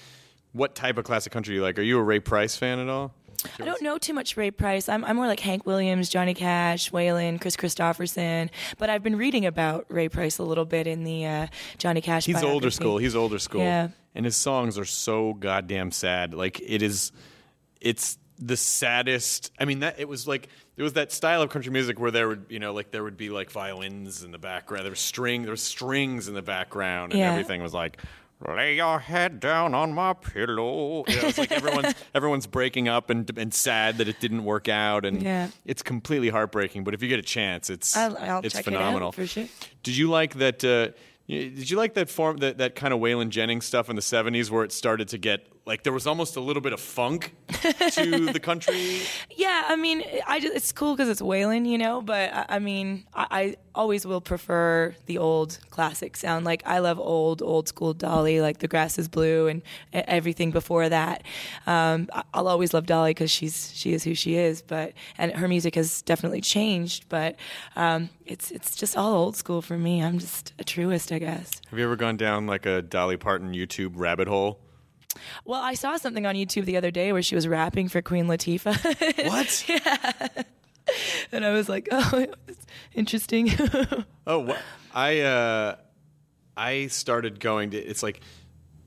[0.54, 1.78] what type of classic country do you like?
[1.80, 3.14] Are you a Ray Price fan at all?
[3.60, 4.90] I don't know too much Ray Price.
[4.90, 8.50] I'm, I'm more like Hank Williams, Johnny Cash, Waylon, Kris Kristofferson.
[8.78, 12.26] But I've been reading about Ray Price a little bit in the uh, Johnny Cash.
[12.26, 12.98] He's older school.
[12.98, 13.62] He's older school.
[13.62, 13.90] Yeah.
[14.16, 16.34] And his songs are so goddamn sad.
[16.34, 17.12] Like it is
[17.80, 21.72] it's the saddest I mean that it was like there was that style of country
[21.72, 24.84] music where there would you know, like there would be like violins in the background.
[24.86, 27.32] There was string there was strings in the background and Yeah.
[27.32, 28.02] everything was like
[28.48, 31.04] Lay your head down on my pillow.
[31.08, 34.70] You know, it's like everyone's everyone's breaking up and and sad that it didn't work
[34.70, 35.50] out, and Yeah.
[35.66, 36.86] it's completely heartbreaking.
[36.86, 39.28] But if you get a chance, it's I'll, I'll it's check phenomenal it out for
[39.28, 39.46] sure.
[39.84, 40.64] did you like that?
[40.64, 40.92] Uh,
[41.28, 44.50] did you like that form that, that kind of Waylon Jennings stuff in the '70s,
[44.50, 47.36] where it started to get like there was almost a little bit of funk
[47.92, 49.02] to the country?
[49.30, 52.02] Yeah, I mean, I just, it's cool because it's Waylon, you know.
[52.02, 56.44] But I, I mean, I, I always will prefer the old classic sound.
[56.44, 59.62] Like I love old, old school Dolly, like "The Grass Is Blue" and
[59.94, 61.24] everything before that.
[61.68, 64.64] Um, I'll always love Dolly because she's she is who she is.
[64.64, 67.06] But and her music has definitely changed.
[67.10, 67.36] But
[67.76, 70.02] um, it's it's just all old school for me.
[70.02, 71.62] I'm just a truist, I guess.
[71.70, 74.60] Have you ever gone down like a Dolly Parton YouTube rabbit hole?
[75.46, 78.26] Well, I saw something on YouTube the other day where she was rapping for Queen
[78.28, 79.28] Latifah.
[79.30, 79.66] What?
[79.68, 80.28] yeah.
[81.32, 83.50] and I was like, oh, it's interesting.
[84.28, 84.58] Oh, wha-
[84.94, 85.76] I uh,
[86.56, 87.78] I started going to.
[87.78, 88.22] It's like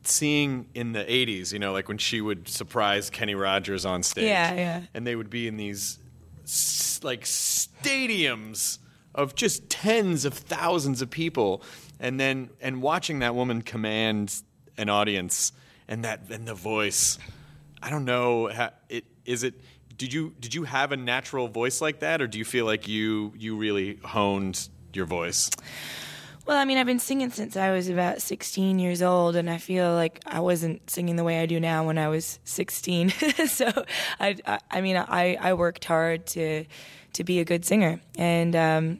[0.05, 4.25] seeing in the '80s, you know, like when she would surprise Kenny Rogers on stage.
[4.25, 4.83] Yeah, yeah.
[4.95, 5.99] And they would be in these
[6.45, 8.79] s- like stadiums
[9.15, 11.63] of just tens of thousands of people,
[12.01, 14.43] and then and watching that woman command
[14.79, 15.53] an audience
[15.93, 17.19] and that and the voice.
[17.83, 18.51] I don't know.
[18.89, 19.55] It is it.
[19.97, 22.89] Did you did you have a natural voice like that, or do you feel like
[22.89, 25.51] you you really honed your voice?
[26.47, 29.59] well, I mean, I've been singing since I was about 16 years old, and I
[29.59, 33.11] feel like I wasn't singing the way I do now when I was 16.
[33.47, 33.71] so,
[34.19, 36.65] I, I, I mean, I, I worked hard to
[37.13, 38.99] to be a good singer, and um,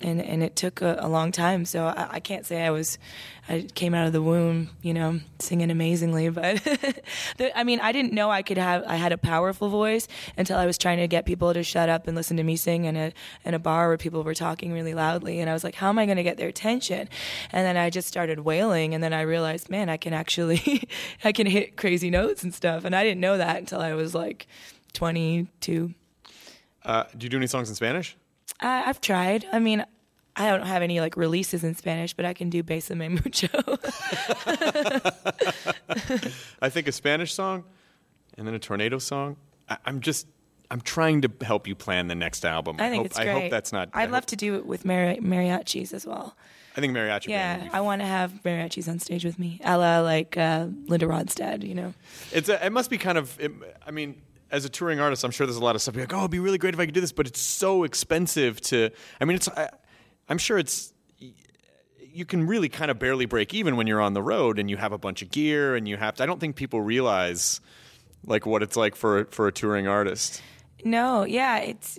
[0.00, 1.64] and and it took a, a long time.
[1.64, 2.98] So I, I can't say I was,
[3.48, 6.28] I came out of the womb, you know, singing amazingly.
[6.34, 6.62] But
[7.36, 10.58] the, I mean, I didn't know I could have, I had a powerful voice until
[10.58, 12.96] I was trying to get people to shut up and listen to me sing in
[12.96, 13.12] a
[13.44, 15.98] in a bar where people were talking really loudly, and I was like, how am
[15.98, 17.08] I going to get their attention?
[17.52, 20.88] And then I just started wailing, and then I realized, man, I can actually,
[21.24, 24.14] I can hit crazy notes and stuff, and I didn't know that until I was
[24.14, 24.46] like
[24.94, 25.94] 22.
[26.84, 28.16] Uh, do you do any songs in Spanish?
[28.64, 29.46] I, I've tried.
[29.52, 29.84] I mean,
[30.36, 33.48] I don't have any like releases in Spanish, but I can do Besame Mucho.
[36.60, 37.64] I think a Spanish song,
[38.36, 39.36] and then a tornado song.
[39.68, 40.26] I, I'm just
[40.70, 42.76] I'm trying to help you plan the next album.
[42.80, 43.42] I think hope, it's I great.
[43.42, 43.90] hope that's not.
[43.92, 46.36] I I'd love hope- to do it with mari- mariachis as well.
[46.76, 47.28] I think mariachi.
[47.28, 51.06] Yeah, I want to have mariachis on stage with me, a la like uh, Linda
[51.06, 51.62] Ronstadt.
[51.62, 51.94] You know.
[52.32, 53.38] It's a, it must be kind of.
[53.38, 53.52] It,
[53.86, 54.20] I mean,
[54.54, 55.96] as a touring artist, I'm sure there's a lot of stuff.
[55.96, 57.82] You're like, oh, it'd be really great if I could do this, but it's so
[57.82, 58.90] expensive to.
[59.20, 59.48] I mean, it's.
[59.48, 59.68] I,
[60.28, 60.92] I'm sure it's.
[61.18, 64.76] You can really kind of barely break even when you're on the road and you
[64.76, 66.22] have a bunch of gear and you have to.
[66.22, 67.60] I don't think people realize,
[68.24, 70.40] like, what it's like for for a touring artist.
[70.84, 71.98] No, yeah, it's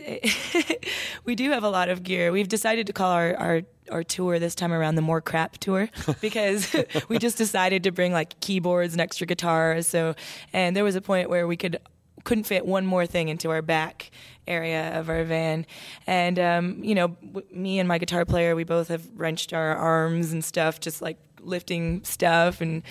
[1.25, 2.31] we do have a lot of gear.
[2.31, 5.89] We've decided to call our our our tour this time around the more crap tour
[6.21, 6.73] because
[7.09, 9.87] we just decided to bring like keyboards and extra guitars.
[9.87, 10.15] So,
[10.53, 11.79] and there was a point where we could
[12.25, 14.11] couldn't fit one more thing into our back
[14.47, 15.65] area of our van,
[16.05, 19.75] and um, you know, w- me and my guitar player, we both have wrenched our
[19.75, 22.59] arms and stuff, just like lifting stuff.
[22.59, 22.83] And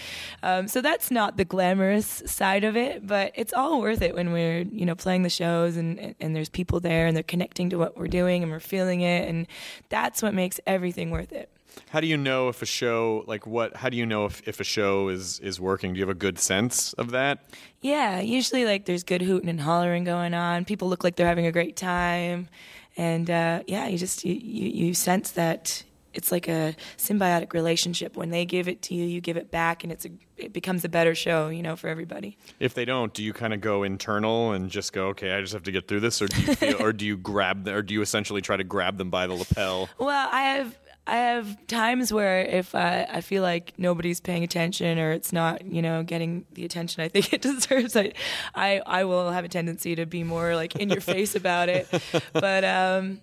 [0.42, 4.32] um, so that's not the glamorous side of it but it's all worth it when
[4.32, 7.76] we're you know playing the shows and, and there's people there and they're connecting to
[7.76, 9.28] what we're doing and we're feeling it.
[9.28, 9.46] And
[9.88, 11.50] that's what makes everything worth it
[11.90, 13.76] How do you know if a show like what?
[13.76, 15.92] How do you know if, if a show is is working?
[15.92, 17.44] Do you have a good sense of that?
[17.80, 21.46] yeah usually like there's good hooting and hollering going on people look like they're having
[21.46, 22.48] a great time
[22.96, 25.84] and uh, yeah you just you, you, you sense that
[26.14, 29.84] it's like a symbiotic relationship when they give it to you you give it back
[29.84, 33.12] and it's a, it becomes a better show you know for everybody If they don't,
[33.12, 35.86] do you kind of go internal and just go, okay, I just have to get
[35.86, 38.40] through this, or do you feel, or do you grab, the, or do you essentially
[38.40, 39.88] try to grab them by the lapel?
[39.98, 44.98] Well, I have I have times where if I, I feel like nobody's paying attention
[44.98, 48.12] or it's not you know getting the attention I think it deserves, I
[48.54, 51.88] I, I will have a tendency to be more like in your face about it.
[52.32, 53.20] But um,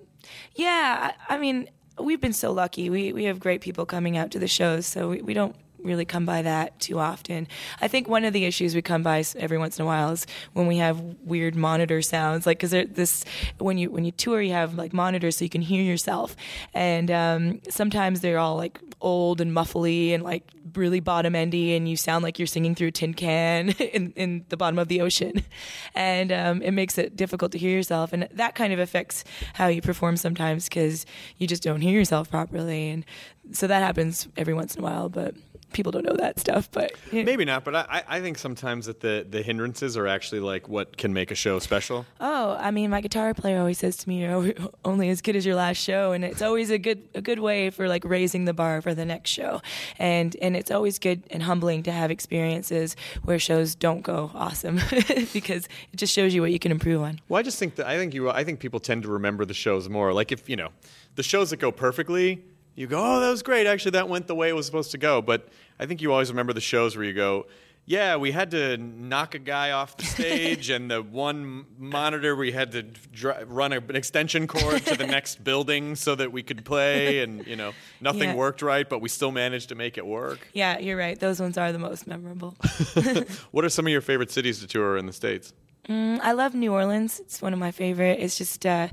[0.56, 2.90] yeah, I, I mean we've been so lucky.
[2.90, 6.06] We we have great people coming out to the shows, so we, we don't really
[6.06, 7.48] come by that too often.
[7.82, 10.28] I think one of the issues we come by every once in a while is
[10.54, 13.24] when we have weird monitor sounds, like because this
[13.58, 16.36] when you when you tour, you have like monitors so you can hear yourself,
[16.74, 20.44] and um, sometimes they're all like old and muffly and like
[20.76, 24.46] really bottom endy, and you sound like you're singing through a tin can in in
[24.50, 25.44] the bottom of the ocean,
[25.96, 29.68] and um, it makes it difficult to hear yourself, and that kind of affects how
[29.68, 31.06] you perform sometimes because
[31.38, 33.06] you just don't hear yourself properly, and
[33.52, 35.36] so that happens every once in a while, but
[35.74, 36.70] people don't know that stuff.
[36.72, 40.68] But Maybe not, but I, I think sometimes that the, the hindrances are actually like
[40.68, 42.06] what can make a show special.
[42.20, 44.54] Oh, I mean, my guitar player always says to me, "You're
[44.86, 47.70] only as good as your last show," and it's always a good a good way
[47.70, 49.62] for like raising the bar for the next show,
[50.00, 54.76] and and it's always good and humbling to have experiences where shows don't go awesome
[55.34, 57.20] because it just shows you what you can improve on.
[57.30, 59.54] Well, I just think that I think you I think people tend to remember the
[59.54, 60.14] shows more.
[60.14, 60.70] Like if you know
[61.16, 62.44] the shows that go perfectly,
[62.76, 63.68] you go, "Oh, that was great.
[63.68, 66.30] Actually, that went the way it was supposed to go." But I think you always
[66.30, 67.48] remember the shows where you go,
[67.86, 72.52] "Yeah, we had to knock a guy off the stage, and the one monitor we
[72.52, 76.44] had to dr- run a, an extension cord to the next building so that we
[76.44, 78.36] could play, and you know nothing Yeah.
[78.36, 81.20] worked right, but we still managed to make it work." Yeah, you're right.
[81.20, 82.56] Those ones are the most memorable.
[83.52, 85.54] What are some of your favorite cities to tour in the states?
[85.90, 87.20] I love New Orleans.
[87.20, 88.20] It's one of my favorite.
[88.22, 88.88] It's just uh,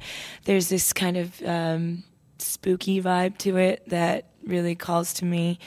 [0.47, 2.03] there's this kind of um,
[2.39, 5.59] spooky vibe to it that really calls to me,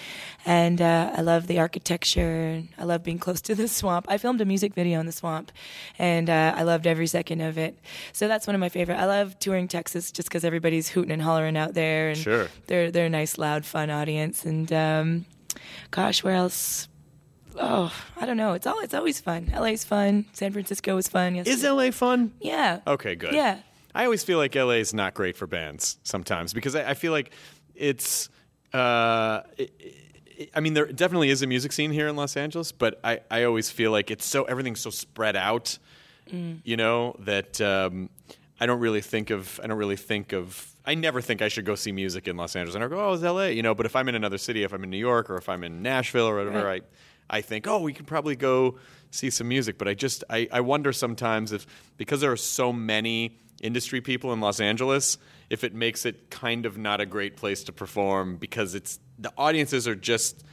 [0.45, 2.63] and uh, I love the architecture.
[2.77, 4.05] I love being close to the swamp.
[4.09, 5.51] I filmed a music video in the swamp,
[5.99, 7.77] and uh, I loved every second of it.
[8.13, 8.97] So that's one of my favorite.
[8.97, 12.47] I love touring Texas just because everybody's hooting and hollering out there, and Sure.
[12.67, 14.45] they're they're a nice, loud, fun audience.
[14.45, 15.25] And um,
[15.91, 16.87] gosh, where else?
[17.59, 18.53] Oh, I don't know.
[18.53, 19.51] It's all it's always fun.
[19.55, 20.25] LA's fun.
[20.33, 21.35] San Francisco was fun.
[21.35, 21.63] Is.
[21.63, 22.31] LA fun?
[22.39, 22.79] Yeah.
[22.87, 23.33] Okay, good.
[23.33, 23.59] Yeah.
[23.93, 27.11] I always feel like LA is not great for bands sometimes because I, I feel
[27.11, 27.31] like
[27.75, 28.29] it's.
[28.73, 32.71] Uh, it, it, I mean, there definitely is a music scene here in Los Angeles,
[32.71, 35.77] but I, I always feel like it's so everything's so spread out,
[36.63, 38.09] you know, that um,
[38.59, 39.59] I don't really think of.
[39.63, 40.67] I don't really think of.
[40.85, 43.13] I never think I should go see music in Los Angeles, and I go, "Oh,
[43.13, 43.75] it's LA," you know.
[43.75, 45.81] But if I'm in another city, if I'm in New York or if I'm in
[45.81, 46.83] Nashville or whatever, Right.
[47.29, 48.77] I I think, oh, we could probably go
[49.11, 49.77] see some music.
[49.77, 54.33] But I just, I, I wonder sometimes if, because there are so many industry people
[54.33, 55.17] in Los Angeles,
[55.49, 59.31] if it makes it kind of not a great place to perform because it's, the
[59.37, 60.43] audiences are just,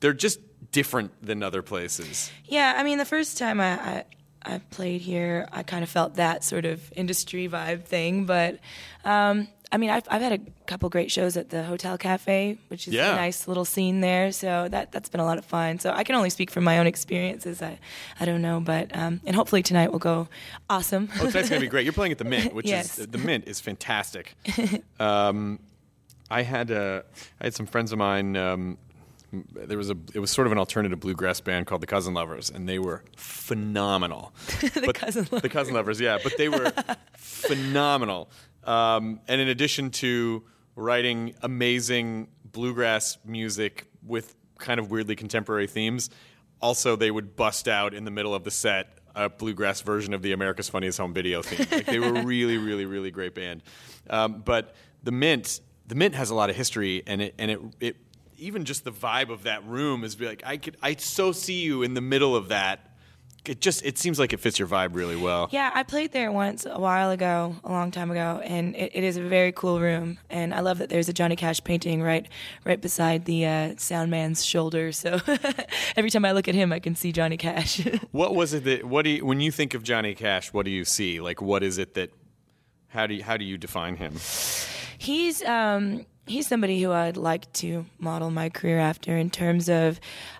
[0.00, 0.40] they're just
[0.72, 2.30] different than other places.
[2.44, 4.04] Yeah, I mean, the first time I, I
[4.42, 8.24] I played here, I kind of felt that sort of industry vibe thing.
[8.24, 8.58] But
[9.04, 12.88] um, I mean, I've I've had a couple great shows at the Hotel Cafe, which
[12.88, 13.12] is Yeah.
[13.12, 14.32] a nice little scene there.
[14.32, 15.78] So that that's been a lot of fun.
[15.78, 17.62] So I can only speak from my own experiences.
[17.62, 17.78] I
[18.18, 20.28] I don't know, but um, and hopefully tonight will go
[20.68, 21.08] awesome.
[21.20, 21.84] Oh, tonight's gonna be great.
[21.84, 22.98] You're playing at the Mint, which Yes.
[22.98, 24.34] is the Mint is fantastic.
[24.98, 25.60] Um,
[26.30, 27.02] I had uh,
[27.40, 28.36] I had some friends of mine.
[28.36, 28.76] Um,
[29.54, 32.50] there was a it was sort of an alternative bluegrass band called the Cousin Lovers,
[32.50, 34.32] and they were phenomenal.
[34.60, 36.72] the Cousin Lovers, The Cousin Lovers, yeah, but they were
[37.16, 38.28] phenomenal.
[38.64, 40.44] Um, and in addition to
[40.76, 46.10] writing amazing bluegrass music with kind of weirdly contemporary themes,
[46.60, 50.22] also they would bust out in the middle of the set a bluegrass version of
[50.22, 51.66] the America's Funniest Home Video theme.
[51.70, 53.62] Like they were really, really, really great band.
[54.08, 57.60] Um, but the Mint, the Mint has a lot of history, and it and it
[57.80, 57.96] it
[58.38, 61.60] even just the vibe of that room is be like I could I so see
[61.60, 62.89] you in the middle of that.
[63.46, 65.48] It just it seems like it fits your vibe really well.
[65.50, 69.04] Yeah, I played there once a while ago, a long time ago, and it, it
[69.04, 70.18] is a very cool room.
[70.28, 72.28] And I love that there's a Johnny Cash painting right,
[72.64, 74.92] right beside the uh, sound man's shoulder.
[74.92, 75.20] So
[75.96, 77.86] every time I look at him, I can see Johnny Cash.
[78.12, 80.52] What was it that what do you when you think of Johnny Cash?
[80.52, 81.20] What do you see?
[81.20, 82.10] Like what is it that
[82.88, 84.14] how do you, how do you define him?
[85.00, 89.98] he's um, he's somebody who I'd like to model my career after in terms of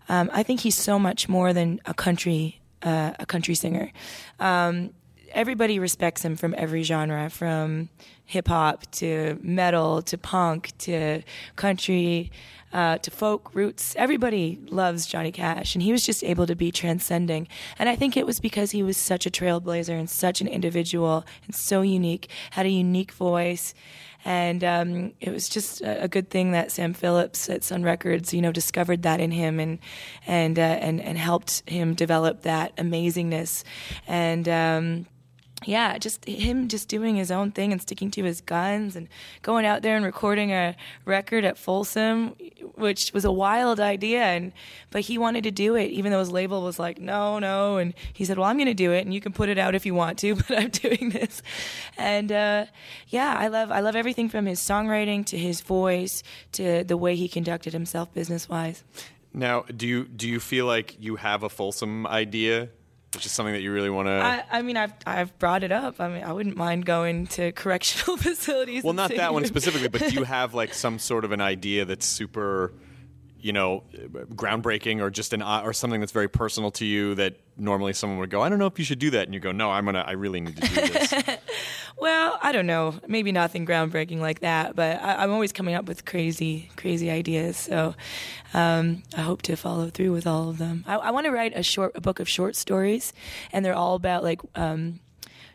[0.08, 3.92] um, I think he's so much more than a country uh, a country singer.
[4.38, 4.90] Um,
[5.32, 7.88] everybody respects him from every genre, from
[8.24, 11.22] hip hop to metal to punk to
[11.56, 12.30] country.
[12.72, 16.70] Uh, to folk roots, everybody loves Johnny Cash, and he was just able to be
[16.70, 17.48] transcending.
[17.80, 21.24] And I think it was because he was such a trailblazer and such an individual
[21.44, 23.74] and so unique, had a unique voice,
[24.24, 28.34] and um, it was just a, a good thing that Sam Phillips at Sun Records,
[28.34, 29.78] you know, discovered that in him and
[30.26, 33.64] and uh, and and helped him develop that amazingness,
[34.06, 34.48] and.
[34.48, 35.06] Um,
[35.66, 39.08] yeah, just him just doing his own thing and sticking to his guns and
[39.42, 42.34] going out there and recording a record at Folsom,
[42.76, 44.22] which was a wild idea.
[44.22, 44.52] And
[44.90, 47.76] but he wanted to do it, even though his label was like, no, no.
[47.76, 49.74] And he said, well, I'm going to do it, and you can put it out
[49.74, 51.42] if you want to, but I'm doing this.
[51.98, 52.66] And uh,
[53.08, 57.16] yeah, I love I love everything from his songwriting to his voice to the way
[57.16, 58.82] he conducted himself business wise.
[59.32, 62.70] Now, do you do you feel like you have a Folsom idea,
[63.14, 64.12] which is something that you really want to?
[64.12, 66.00] I, I mean, I've I've brought it up.
[66.00, 68.84] I mean, I wouldn't mind going to correctional facilities.
[68.84, 71.84] Well, not that one specifically, but do you have like some sort of an idea
[71.84, 72.72] that's super,
[73.40, 73.82] you know,
[74.34, 78.30] groundbreaking, or just an or something that's very personal to you that normally someone would
[78.30, 80.04] go, I don't know if you should do that, and you go, No, I'm gonna,
[80.06, 81.12] I really need to do this.
[82.00, 82.94] Well, I don't know.
[83.06, 87.58] Maybe nothing groundbreaking like that, but I, I'm always coming up with crazy, crazy ideas.
[87.58, 87.94] So
[88.54, 90.82] um, I hope to follow through with all of them.
[90.86, 93.12] I, I want to write a short, a book of short stories,
[93.52, 94.40] and they're all about like.
[94.54, 95.00] Um,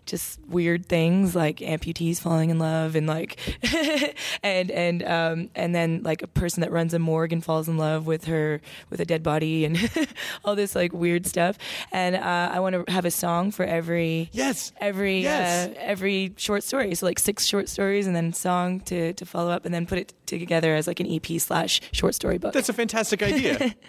[0.06, 3.38] just weird things like amputees falling in love and like
[4.44, 7.78] and and um and then like a person that runs a morgue and falls in
[7.78, 9.78] love with her with a dead body and
[10.46, 11.58] all this like weird stuff
[11.92, 14.72] and uh, I want to have a song for every Yes.
[14.80, 15.70] every Yes.
[15.70, 19.52] uh, every short story so like six short stories and then song to to follow
[19.52, 22.70] up and then put it together as like an EP slash short story book That's
[22.70, 23.76] a fantastic idea.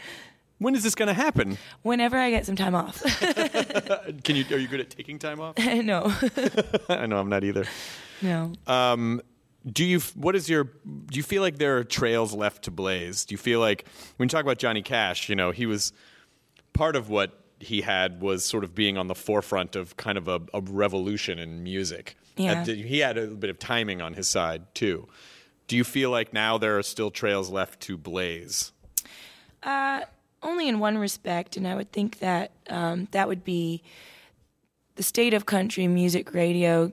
[0.58, 1.58] when is this going to happen?
[1.82, 3.02] whenever I get some time off
[4.24, 4.44] Can you?
[4.50, 5.58] Are you good at taking time off?
[5.58, 6.12] no
[6.88, 7.64] I know I'm not either.
[8.22, 9.20] no Um,
[9.70, 10.00] do you?
[10.14, 10.64] What is your?
[10.64, 13.24] Do you feel like there are trails left to blaze?
[13.24, 13.86] Do you feel like
[14.16, 15.92] when you talk about Johnny Cash, you know, he was
[16.72, 20.28] part of what he had was sort of being on the forefront of kind of
[20.28, 22.16] a, a revolution in music.
[22.36, 22.60] Yeah.
[22.60, 25.08] At he had a bit of timing on his side too.
[25.68, 28.72] Do you feel like now there are still trails left to blaze?
[30.46, 33.82] Only in one respect, and I would think that um, that would be
[34.94, 36.92] the state of country music radio,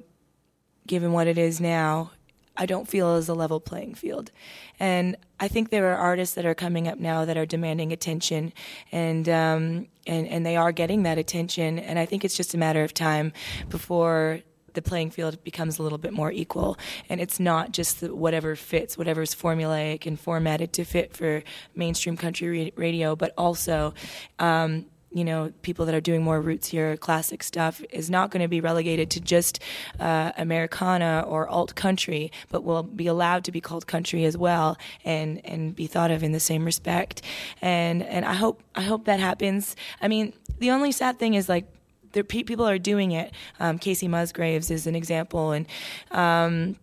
[0.88, 2.12] given what it is now.
[2.56, 4.32] I don't feel is a level playing field,
[4.80, 8.54] and I think there are artists that are coming up now that are demanding attention,
[8.91, 12.58] and um, and and they are getting that attention, and I think it's just a
[12.58, 13.34] matter of time
[13.70, 14.41] before
[14.74, 16.78] the playing field becomes a little bit more equal.
[17.09, 21.43] And it's not just the, whatever fits whatever's formulaic and formatted to fit for
[21.76, 23.93] mainstream country ra- radio but also
[24.39, 28.41] um, you know people that are doing more roots here classic stuff is not going
[28.41, 29.59] to be relegated to just
[29.99, 34.78] uh, americana or alt country but will be allowed to be called country as well
[35.05, 37.21] and and be thought of in the same respect.
[37.61, 39.76] And and i hope i hope that happens.
[40.01, 41.65] I mean the only sad thing is like
[42.14, 43.34] there, people are doing it.
[43.59, 45.68] Um, Kacey Musgraves is an example, and
[46.11, 46.78] um,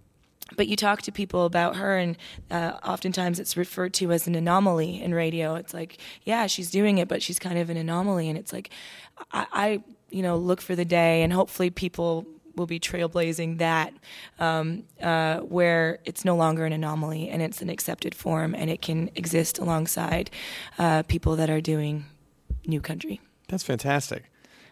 [0.57, 2.16] but you talk to people about her, and
[2.51, 5.55] uh, oftentimes it's referred to as an anomaly in radio.
[5.55, 8.70] It's like, yeah, she's doing it, but she's kind of an anomaly, and it's like,
[9.33, 12.26] I, I you know, look for the day, and hopefully people
[12.57, 13.95] will be trailblazing that
[14.39, 18.83] um, uh, where it's no longer an anomaly and it's an accepted form and it
[18.83, 20.31] can exist alongside
[20.78, 22.05] uh, people that are doing
[22.66, 23.20] new country.
[23.49, 24.24] That's fantastic.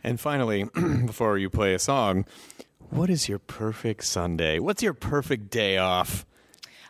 [0.04, 0.64] And finally,
[1.06, 2.24] before you play a song,
[2.90, 4.58] what is your perfect Sunday?
[4.58, 6.24] What's your perfect day off?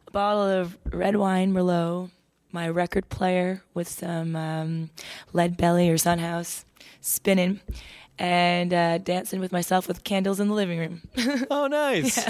[0.07, 2.11] a bottle of red wine Merlot,
[2.51, 4.91] my record player with some um,
[5.35, 6.65] Lead Belly or Son House,
[7.03, 7.61] spinning,
[8.19, 11.03] and uh, dancing with myself with candles in the living room.
[11.51, 12.27] Oh, nice.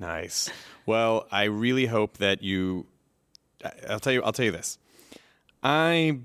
[0.00, 0.50] Nice.
[0.86, 2.86] Well, I really hope that you.
[3.88, 4.22] I'll tell you.
[4.22, 4.78] I'll tell you this.
[5.62, 6.18] I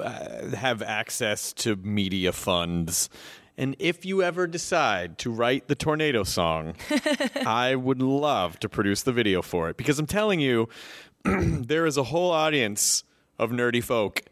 [0.00, 3.10] Uh, have access to media funds,
[3.58, 6.74] and if you ever decide to write the tornado song,
[7.46, 10.68] I would love to produce the video for it because I'm telling you,
[11.24, 13.04] there is a whole audience
[13.38, 14.22] of nerdy folk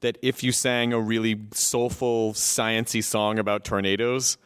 [0.00, 4.38] that if you sang a really soulful, sciency song about tornadoes.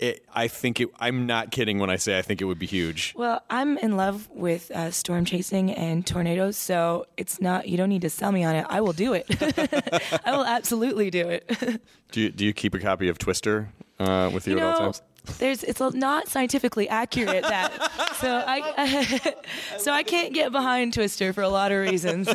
[0.00, 0.88] It, I think it.
[1.00, 3.14] I'm not kidding when I say I think it would be huge.
[3.16, 7.68] well, I'm in love with uh, storm chasing and tornadoes, so it's not.
[7.68, 8.66] You don't need to sell me on it.
[8.68, 9.26] I will do it.
[10.24, 11.80] I will absolutely do it.
[12.10, 13.68] Do you, do you keep a copy of Twister
[13.98, 15.02] uh, with you, you at all times?
[15.38, 17.72] There's it's not scientifically accurate that
[18.20, 19.34] so I
[19.78, 22.28] so I can't get behind Twister for a lot of reasons.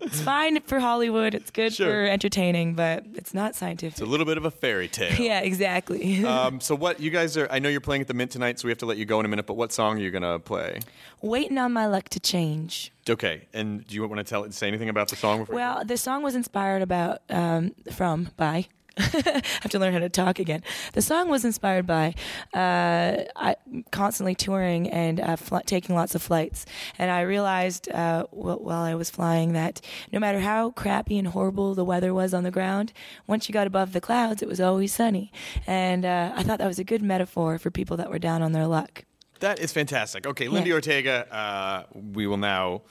[0.00, 1.34] It's fine for Hollywood.
[1.34, 1.90] It's good Sure.
[1.90, 3.94] for entertaining, but it's not scientific.
[3.94, 5.14] It's a little bit of a fairy tale.
[5.20, 6.24] yeah, exactly.
[6.24, 7.48] Um, so what you guys are?
[7.50, 9.18] I know you're playing at the Mint tonight, so we have to let you go
[9.20, 9.46] in a minute.
[9.46, 10.80] But what song are you gonna play?
[11.22, 12.92] Waiting on my luck to change.
[13.08, 15.40] Okay, and do you want to tell say anything about the song?
[15.40, 18.66] Before Well, the song was inspired about um, from by.
[18.98, 20.62] I have to learn how to talk again.
[20.94, 22.14] The song was inspired by
[22.54, 23.56] uh, I,
[23.90, 26.64] constantly touring and uh, fl- taking lots of flights,
[26.98, 29.80] and I realized uh, wh- while I was flying that
[30.12, 32.92] no matter how crappy and horrible the weather was on the ground,
[33.26, 35.30] once you got above the clouds, it was always sunny,
[35.66, 38.52] and uh, I thought that was a good metaphor for people that were down on
[38.52, 39.04] their luck.
[39.40, 40.26] that is fantastic.
[40.26, 40.76] Okay, Lindi Yeah.
[40.76, 41.34] Ortega.
[41.34, 41.82] Uh,
[42.14, 42.82] we will now.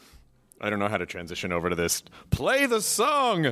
[0.62, 2.02] I don't know how to transition over to this.
[2.30, 3.52] Play the song.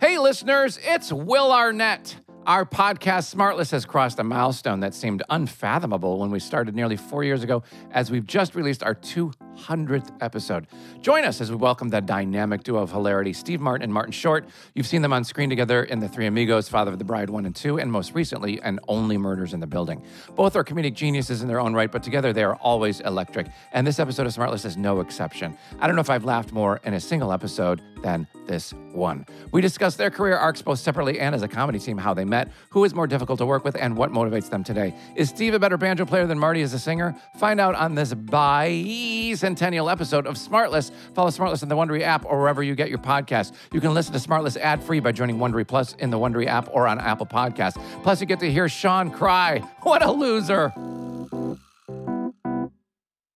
[0.00, 2.16] Hey, listeners, it's Will Arnett.
[2.46, 7.22] Our podcast, Smartless, has crossed a milestone that seemed unfathomable when we started nearly four
[7.22, 10.66] years ago, as we've just released our 200th episode.
[11.02, 14.48] Join us as we welcome the dynamic duo of hilarity, Steve Martin and Martin Short.
[14.74, 17.44] You've seen them on screen together in The Three Amigos, Father of the Bride 1
[17.44, 20.02] and 2, and most recently, and Only Murders in the Building.
[20.34, 23.48] Both are comedic geniuses in their own right, but together they are always electric.
[23.72, 25.58] And this episode of Smartless is no exception.
[25.78, 29.26] I don't know if I've laughed more in a single episode than this one.
[29.52, 32.50] We discuss their career arcs both separately and as a comedy team, how they met,
[32.70, 34.94] who is more difficult to work with, and what motivates them today.
[35.16, 37.14] Is Steve a better banjo player than Marty as a singer?
[37.38, 40.90] Find out on this bicentennial episode of Smartless.
[41.14, 43.52] Follow Smartless in the Wondery app or wherever you get your podcasts.
[43.72, 46.68] You can listen to Smartless ad free by joining Wondery Plus in the Wondery app
[46.72, 47.80] or on Apple Podcasts.
[48.02, 49.58] Plus, you get to hear Sean cry.
[49.82, 50.72] What a loser!